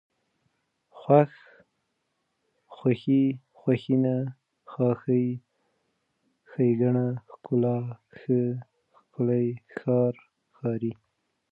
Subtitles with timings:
[0.97, 1.31] خوښ،
[2.75, 3.23] خوښي،
[3.59, 4.15] خوښېنه،
[4.71, 5.27] خاښۍ،
[6.49, 7.77] ښېګڼه، ښکلا،
[8.17, 8.41] ښه،
[8.97, 10.13] ښکلی، ښار،
[10.55, 10.91] ښاري